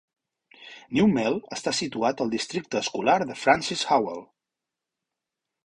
[0.97, 4.27] New Melle està situat al districte escolar de Francis Howell.